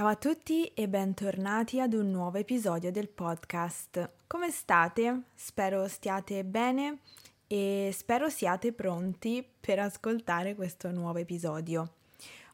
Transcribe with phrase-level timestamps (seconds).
[0.00, 4.12] Ciao a tutti e bentornati ad un nuovo episodio del podcast.
[4.26, 5.24] Come state?
[5.34, 7.00] Spero stiate bene
[7.46, 11.96] e spero siate pronti per ascoltare questo nuovo episodio.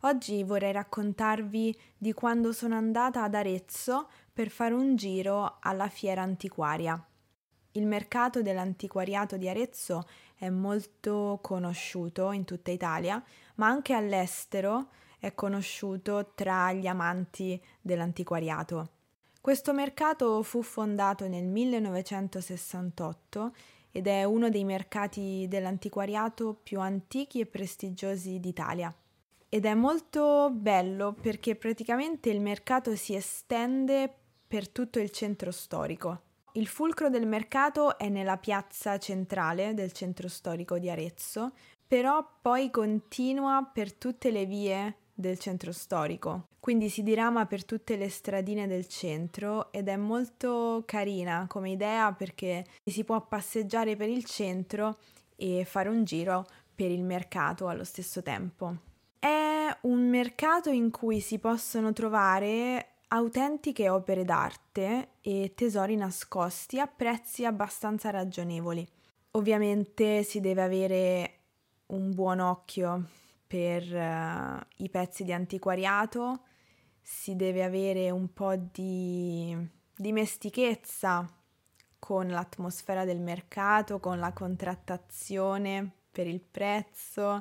[0.00, 6.22] Oggi vorrei raccontarvi di quando sono andata ad Arezzo per fare un giro alla fiera
[6.22, 7.00] antiquaria.
[7.70, 13.22] Il mercato dell'antiquariato di Arezzo è molto conosciuto in tutta Italia,
[13.54, 14.88] ma anche all'estero
[15.18, 18.90] è conosciuto tra gli amanti dell'antiquariato.
[19.40, 23.54] Questo mercato fu fondato nel 1968
[23.92, 28.94] ed è uno dei mercati dell'antiquariato più antichi e prestigiosi d'Italia.
[29.48, 34.12] Ed è molto bello perché praticamente il mercato si estende
[34.46, 36.22] per tutto il centro storico.
[36.52, 41.52] Il fulcro del mercato è nella piazza centrale del centro storico di Arezzo,
[41.86, 46.48] però poi continua per tutte le vie del centro storico.
[46.60, 52.12] Quindi si dirama per tutte le stradine del centro ed è molto carina come idea
[52.12, 54.98] perché si può passeggiare per il centro
[55.36, 58.76] e fare un giro per il mercato allo stesso tempo.
[59.18, 66.86] È un mercato in cui si possono trovare autentiche opere d'arte e tesori nascosti a
[66.86, 68.86] prezzi abbastanza ragionevoli.
[69.32, 71.38] Ovviamente si deve avere
[71.86, 73.04] un buon occhio
[73.46, 76.44] per uh, i pezzi di antiquariato,
[77.00, 79.56] si deve avere un po' di
[79.94, 81.28] dimestichezza
[81.98, 87.40] con l'atmosfera del mercato, con la contrattazione per il prezzo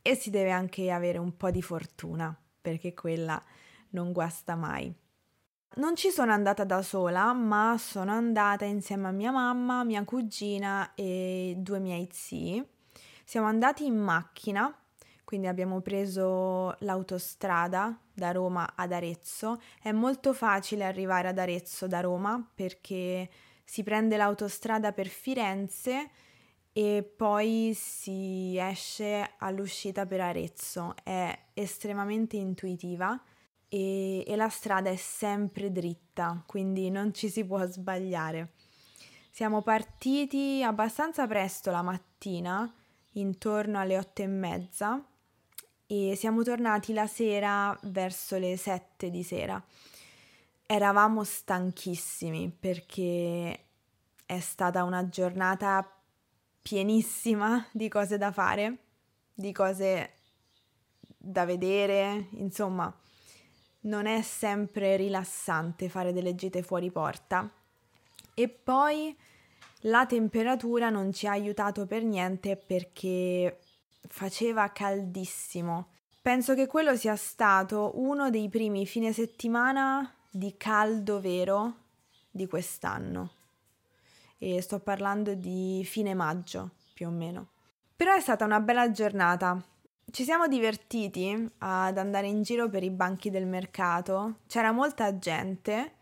[0.00, 3.42] e si deve anche avere un po' di fortuna perché quella
[3.90, 4.92] non guasta mai.
[5.76, 10.94] Non ci sono andata da sola, ma sono andata insieme a mia mamma, mia cugina
[10.94, 12.64] e due miei zii.
[13.24, 14.72] Siamo andati in macchina
[15.24, 19.60] quindi abbiamo preso l'autostrada da Roma ad Arezzo.
[19.80, 23.28] È molto facile arrivare ad Arezzo da Roma perché
[23.64, 26.10] si prende l'autostrada per Firenze
[26.72, 30.94] e poi si esce all'uscita per Arezzo.
[31.02, 33.20] È estremamente intuitiva
[33.68, 38.52] e, e la strada è sempre dritta, quindi non ci si può sbagliare.
[39.30, 42.72] Siamo partiti abbastanza presto la mattina,
[43.12, 45.04] intorno alle otto e mezza,
[45.86, 49.62] e siamo tornati la sera verso le 7 di sera.
[50.66, 53.66] Eravamo stanchissimi perché
[54.24, 55.86] è stata una giornata
[56.62, 58.78] pienissima di cose da fare,
[59.34, 60.14] di cose
[61.18, 62.92] da vedere, insomma,
[63.80, 67.50] non è sempre rilassante fare delle gite fuori porta.
[68.34, 69.16] E poi
[69.80, 73.58] la temperatura non ci ha aiutato per niente perché
[74.08, 75.88] faceva caldissimo.
[76.20, 81.74] Penso che quello sia stato uno dei primi fine settimana di caldo vero
[82.30, 83.30] di quest'anno.
[84.38, 87.48] E sto parlando di fine maggio, più o meno.
[87.94, 89.62] Però è stata una bella giornata.
[90.10, 94.40] Ci siamo divertiti ad andare in giro per i banchi del mercato.
[94.46, 95.92] C'era molta gente,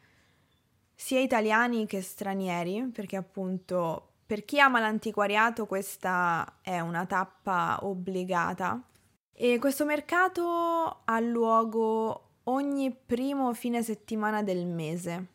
[0.94, 8.82] sia italiani che stranieri, perché appunto per chi ama l'antiquariato questa è una tappa obbligata
[9.31, 15.26] e questo mercato ha luogo ogni primo fine settimana del mese.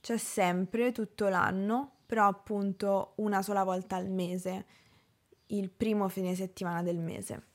[0.00, 4.66] C'è sempre tutto l'anno, però appunto una sola volta al mese,
[5.46, 7.46] il primo fine settimana del mese.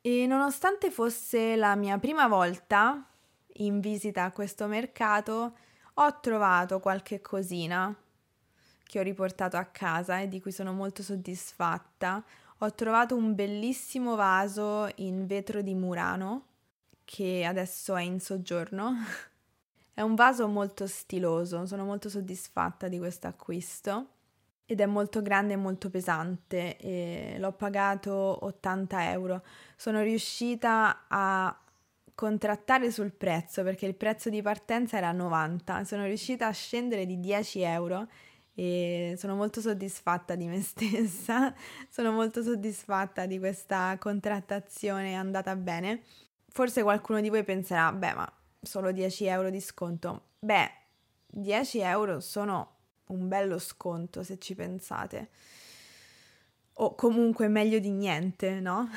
[0.00, 3.10] E nonostante fosse la mia prima volta
[3.54, 5.56] in visita a questo mercato,
[5.94, 7.92] ho trovato qualche cosina
[8.88, 12.24] che ho riportato a casa e di cui sono molto soddisfatta.
[12.60, 16.46] Ho trovato un bellissimo vaso in vetro di Murano
[17.04, 18.94] che adesso è in soggiorno.
[19.92, 24.06] è un vaso molto stiloso, sono molto soddisfatta di questo acquisto
[24.64, 29.44] ed è molto grande e molto pesante e l'ho pagato 80 euro.
[29.76, 31.54] Sono riuscita a
[32.14, 37.20] contrattare sul prezzo perché il prezzo di partenza era 90, sono riuscita a scendere di
[37.20, 38.08] 10 euro
[38.58, 41.54] e sono molto soddisfatta di me stessa,
[41.88, 46.02] sono molto soddisfatta di questa contrattazione andata bene.
[46.48, 50.30] Forse qualcuno di voi penserà, beh, ma solo 10 euro di sconto.
[50.40, 50.68] Beh,
[51.28, 55.28] 10 euro sono un bello sconto se ci pensate.
[56.80, 58.90] O comunque meglio di niente, no?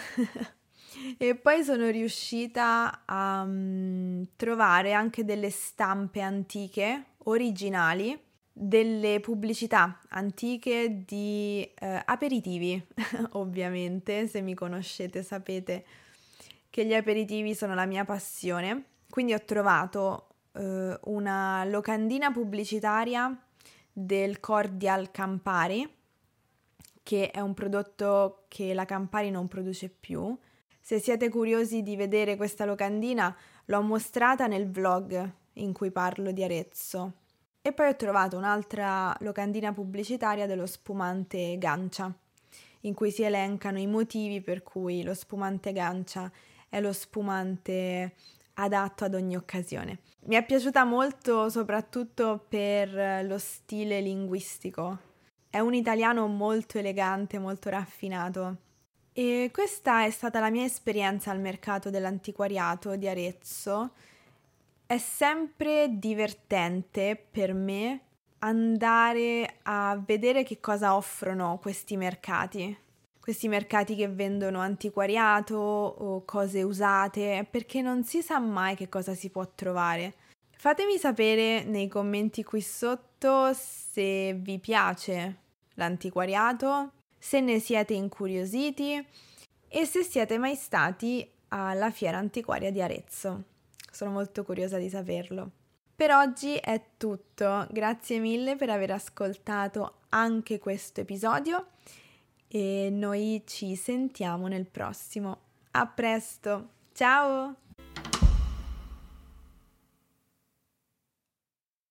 [1.20, 8.30] e poi sono riuscita a um, trovare anche delle stampe antiche originali
[8.64, 12.80] delle pubblicità antiche di eh, aperitivi,
[13.34, 15.84] ovviamente, se mi conoscete sapete
[16.70, 23.36] che gli aperitivi sono la mia passione, quindi ho trovato eh, una locandina pubblicitaria
[23.92, 25.92] del Cordial Campari,
[27.02, 30.38] che è un prodotto che la Campari non produce più.
[30.80, 33.36] Se siete curiosi di vedere questa locandina,
[33.66, 37.21] l'ho mostrata nel vlog in cui parlo di Arezzo.
[37.64, 42.12] E poi ho trovato un'altra locandina pubblicitaria dello spumante Gancia,
[42.82, 46.32] in cui si elencano i motivi per cui lo spumante Gancia
[46.68, 48.16] è lo spumante
[48.56, 50.00] adatto ad ogni occasione.
[50.22, 54.98] Mi è piaciuta molto soprattutto per lo stile linguistico.
[55.48, 58.56] È un italiano molto elegante, molto raffinato.
[59.14, 63.92] E questa è stata la mia esperienza al mercato dell'antiquariato di Arezzo.
[64.92, 68.02] È sempre divertente per me
[68.40, 72.78] andare a vedere che cosa offrono questi mercati
[73.18, 79.16] questi mercati che vendono antiquariato o cose usate, perché non si sa mai che cosa
[79.16, 80.16] si può trovare.
[80.58, 85.38] Fatemi sapere nei commenti qui sotto se vi piace
[85.76, 89.08] l'antiquariato, se ne siete incuriositi
[89.70, 93.44] e se siete mai stati alla fiera antiquaria di Arezzo.
[93.92, 95.52] Sono molto curiosa di saperlo.
[95.96, 101.68] Per oggi è tutto, grazie mille per aver ascoltato anche questo episodio
[102.48, 105.42] e noi ci sentiamo nel prossimo.
[105.72, 107.56] A presto, ciao!